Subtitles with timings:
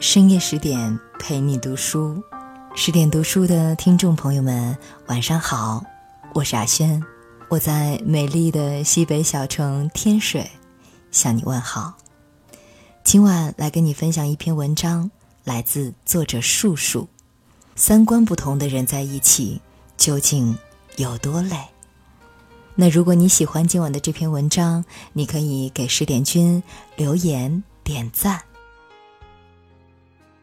[0.00, 2.22] 深夜十点陪你读书，
[2.74, 4.74] 十点读书的听众朋友们，
[5.08, 5.84] 晚上好，
[6.32, 7.04] 我是阿轩，
[7.50, 10.50] 我在美丽的西北小城天水
[11.10, 11.94] 向你问好。
[13.04, 15.10] 今晚来跟你分享一篇文章，
[15.44, 17.06] 来自作者树树。
[17.76, 19.60] 三观不同的人在一起，
[19.98, 20.56] 究竟
[20.96, 21.58] 有多累？
[22.74, 24.82] 那如果你喜欢今晚的这篇文章，
[25.12, 26.62] 你可以给十点君
[26.96, 28.40] 留言点赞。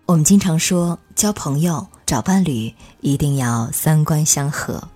[0.07, 4.87] 我们经常说，交朋友、找伴侣一定要三观相合，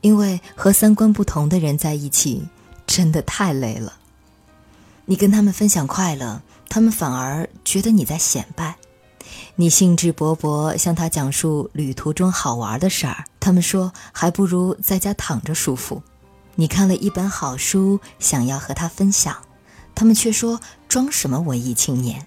[0.00, 2.44] 因为和三观不同的人在一起
[2.84, 3.92] 真的太累了。
[5.04, 8.74] 你跟他们分享快乐，他们反而觉得你在显摆；
[9.54, 16.02] 你兴致勃勃向他讲述旅途中好玩的事儿，他们说还不如在家躺着舒服；
[16.56, 19.36] 你看了一本好书，想要和他分享，
[19.94, 22.26] 他们却说装什么文艺青年。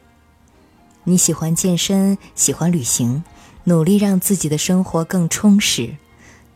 [1.09, 3.23] 你喜欢健身，喜欢旅行，
[3.63, 5.95] 努力让自己的生活更充实，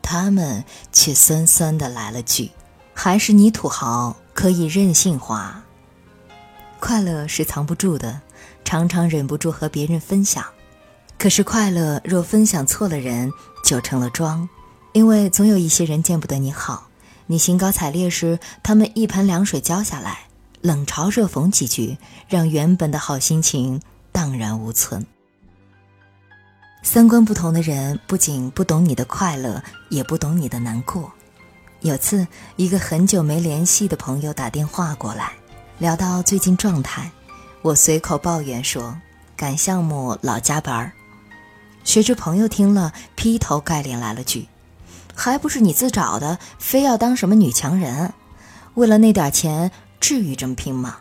[0.02, 2.52] 他们却酸酸的来了句
[2.94, 5.64] ：“还是你土豪，可以任性花。”
[6.82, 8.20] 快乐是藏不住的，
[8.66, 10.44] 常常忍不住和别人分享。
[11.18, 13.32] 可是快乐若分享错了人，
[13.64, 14.50] 就成了装，
[14.92, 16.90] 因为总有一些人见不得你好。
[17.28, 20.26] 你兴高采烈时，他们一盆凉水浇下来，
[20.60, 23.82] 冷嘲热讽几句，让原本的好心情。
[24.12, 25.06] 荡然无存。
[26.84, 31.12] 三观不同的人不仅不懂你的快乐，也不懂你的难过。
[31.82, 35.32] 有次，一个很久没联系的朋友打电话过来，
[35.78, 37.12] 聊到最近状态，
[37.62, 38.96] 我随口抱怨说
[39.36, 40.92] ：“赶项目老加班儿。”
[41.84, 44.48] 谁知朋友听了，劈头盖脸来了句
[45.16, 48.14] ：“还不是你自找的，非要当什么女强人？
[48.76, 50.98] 为了那点钱，至于这么拼吗？”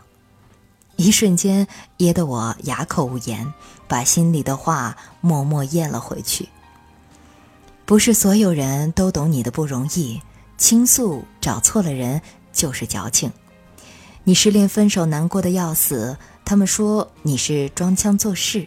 [1.01, 3.51] 一瞬间噎得我哑口无言，
[3.89, 6.47] 把心里的话默默咽了回去。
[7.87, 10.21] 不是所有人都懂你的不容易，
[10.59, 12.21] 倾诉找错了人
[12.53, 13.33] 就是矫情。
[14.25, 18.67] 你失恋分手难过的要死，他们说你是装腔作势；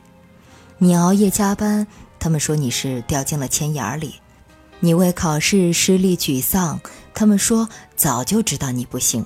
[0.80, 1.86] 你熬夜加班，
[2.18, 4.10] 他们说你是掉进了钱眼里；
[4.80, 6.82] 你为考试失利沮丧，
[7.14, 9.24] 他们说早就知道你不行。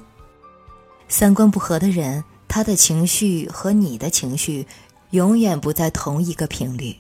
[1.08, 2.22] 三观不合的人。
[2.48, 4.68] 他的情绪和你的情绪
[5.12, 6.96] 永远不在同一个频率，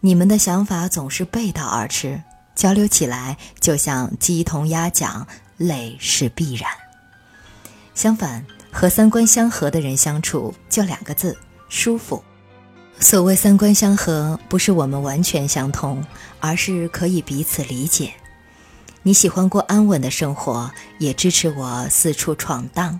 [0.00, 2.22] 你们的想法总是背道而驰，
[2.54, 5.26] 交流起来就像鸡同鸭讲，
[5.56, 6.70] 累是必然。
[7.94, 11.36] 相反，和三观相合的人相处就两个字：
[11.68, 12.22] 舒服。
[13.00, 16.04] 所谓三观相合，不是我们完全相同，
[16.40, 18.12] 而是可以彼此理解。
[19.02, 22.98] 你喜欢过安稳的生活，也支持我四处闯荡；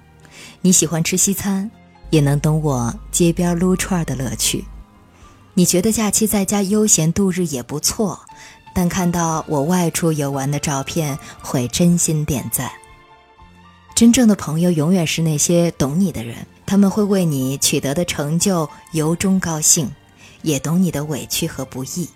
[0.61, 1.71] 你喜欢吃西餐。
[2.11, 4.65] 也能懂我街边撸串的乐趣。
[5.55, 8.21] 你觉得假期在家悠闲度日也不错，
[8.75, 12.71] 但看到我外出游玩的照片，会真心点赞。
[13.95, 19.91] 真正的朋友永远是那些懂你的人，他们会为你取得的成就由衷高兴，
[20.43, 22.09] 也懂你的委屈和不易。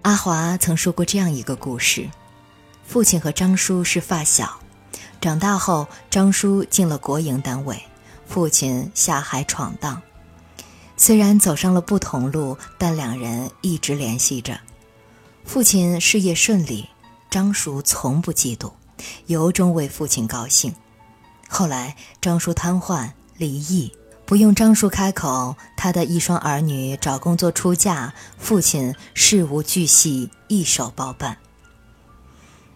[0.00, 2.08] 阿华曾说过这样一个故事：
[2.86, 4.58] 父亲和张叔是发小，
[5.20, 7.78] 长大后张叔进了国营单位。
[8.26, 10.02] 父亲下海闯荡，
[10.96, 14.58] 虽然走上了不同路，但两人一直联系着。
[15.44, 16.88] 父亲事业顺利，
[17.30, 18.72] 张叔从不嫉妒，
[19.26, 20.74] 由衷为父亲高兴。
[21.48, 23.92] 后来张叔瘫痪离异，
[24.24, 31.36] 不用张叔开口，他的一双儿女找工作出嫁，父亲事无巨细一手包办。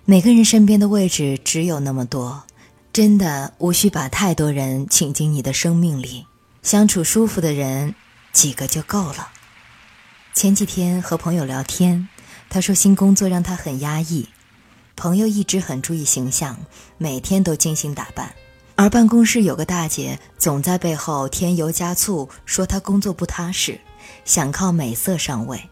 [0.04, 2.44] 每个人身边的位置只有那么多。
[2.98, 6.26] 真的无需把太多人请进你的生命里，
[6.64, 7.94] 相处舒服的人
[8.32, 9.28] 几个就够了。
[10.34, 12.08] 前几天和朋友聊天，
[12.50, 14.28] 他说新工作让他很压抑。
[14.96, 16.58] 朋友一直很注意形象，
[16.96, 18.34] 每天都精心打扮，
[18.74, 23.78] 而办公室有个大姐总在背后添油加醋，说他工作不踏实，
[24.24, 25.62] 想靠美色上位。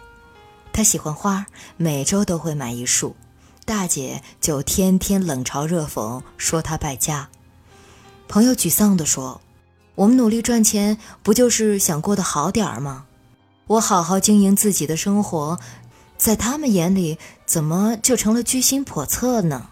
[0.72, 1.44] 他喜欢花，
[1.76, 3.16] 每周都会买一束。
[3.66, 7.28] 大姐就天天冷嘲热讽，说他败家。
[8.28, 9.40] 朋友沮丧地说
[9.96, 13.06] ：“我们努力赚钱，不就是想过得好点儿吗？
[13.66, 15.58] 我好好经营自己的生活，
[16.16, 19.70] 在他们眼里，怎么就成了居心叵测呢？”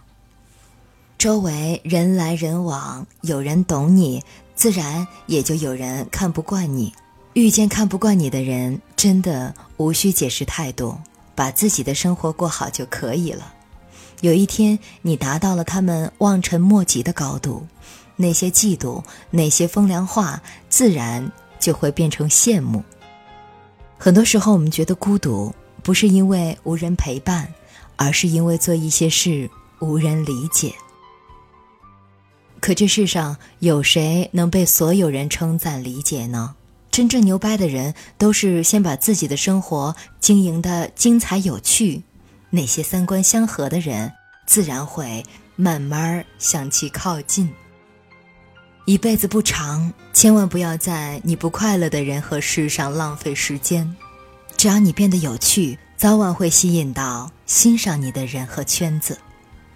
[1.16, 4.24] 周围人来人往，有人懂你，
[4.56, 6.92] 自然也就有人看不惯你。
[7.34, 11.00] 遇见看不惯你的人，真的无需解释太多，
[11.36, 13.54] 把自己的生活过好就可以了。
[14.24, 17.66] 有一天，你达到了他们望尘莫及的高度，
[18.16, 20.40] 那些嫉妒，那些风凉话，
[20.70, 21.30] 自然
[21.60, 22.82] 就会变成羡慕。
[23.98, 27.52] 很多时候，我们觉得孤独，不是因为无人陪伴，
[27.96, 29.50] 而是因为做一些事
[29.80, 30.72] 无人理解。
[32.60, 36.54] 可这世上有谁能被所有人称赞理解呢？
[36.90, 42.02] 真正牛掰的人，都是先把自己的生活经营的精彩有趣，
[42.54, 44.12] 那些三观相合的人，
[44.46, 47.52] 自然会慢慢向其靠近。
[48.84, 53.92] 一辈子不长，千万不要在你不快乐的人和事上浪费时间。
[54.56, 59.18] 只要你变得有趣，早晚会吸引到欣赏你的人和圈子。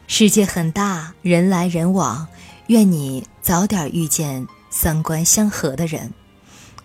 [0.07, 2.29] 世界很大，人来人往，
[2.69, 6.15] 愿你早点遇见三观相合的人，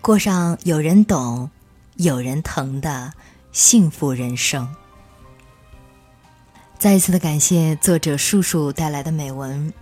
[0.00, 1.48] 过上有人懂、
[1.98, 3.12] 有人疼的
[3.52, 4.68] 幸福人生。
[6.84, 9.72] 再一次的感谢作者树树带来的美文。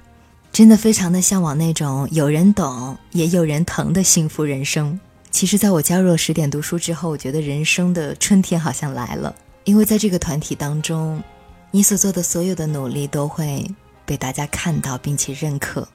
[0.53, 5.01] 真的非常的向往那种有人懂也有人疼的幸福人生。
[5.29, 9.35] 其实，在我加入了十点读书之后，我觉得人生的春天好像来了。
[9.65, 11.21] 因为在这个团体当中，
[11.73, 13.69] 你所做的所有的努力都会
[14.07, 15.89] 被大家看到并且认可。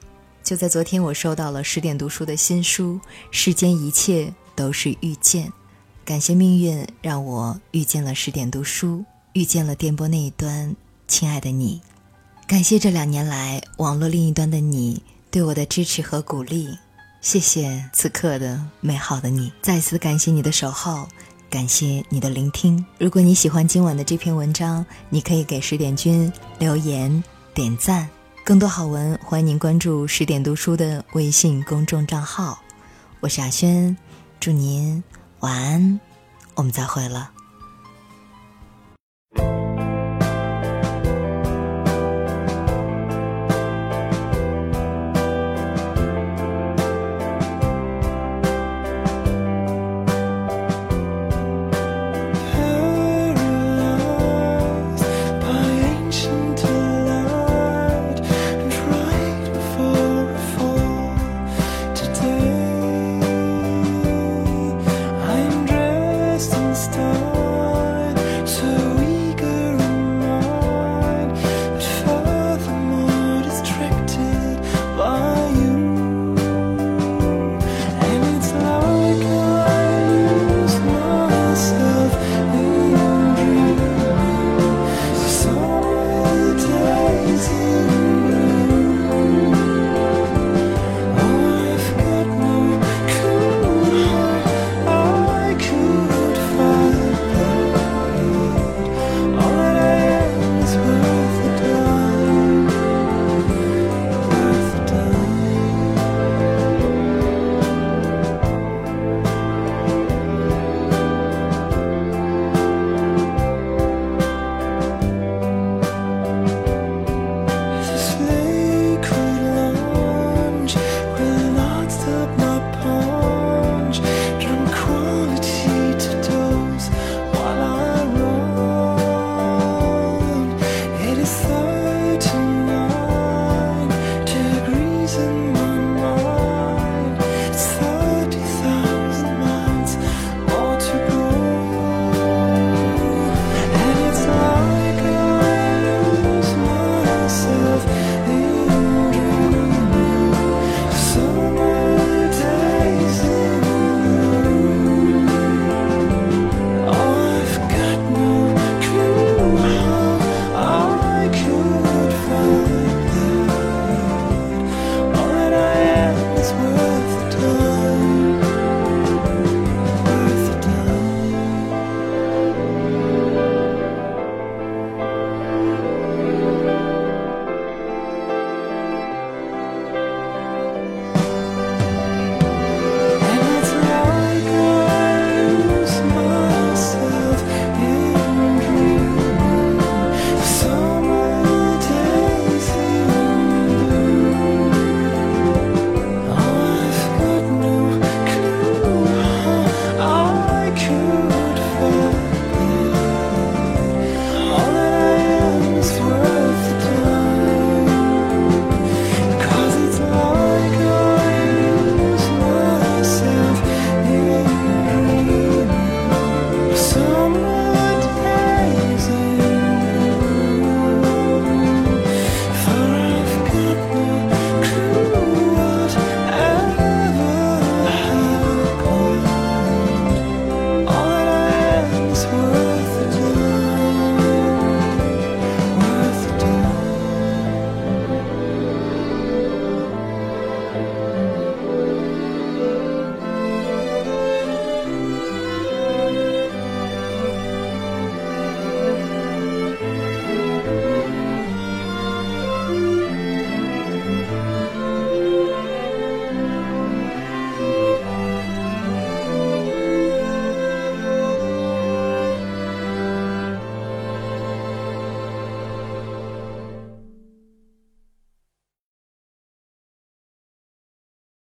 [0.44, 3.00] 就在昨天，我收到了十点读书的新书
[3.30, 5.46] 《世间一切都是遇见》，
[6.04, 9.02] 感谢命运让我遇见了十点读书，
[9.32, 10.76] 遇见了电波那一端
[11.08, 11.80] 亲爱的你。
[12.46, 16.78] 感谢这两年来网络另一端的你对我的支持和鼓励，
[17.20, 21.08] 谢谢此刻的美好的你，再次感谢你的守候，
[21.50, 22.84] 感谢你的聆听。
[22.98, 27.22] 如果你喜欢今晚的这篇文章，你可以给十点君留言
[27.52, 28.08] 点赞。
[28.44, 32.58] 更多好文，欢迎您关注十点读书的微信公众账号。
[33.20, 33.94] 我是阿轩，
[34.40, 35.04] 祝您
[35.40, 36.00] 晚安，
[36.54, 37.32] 我们再会了。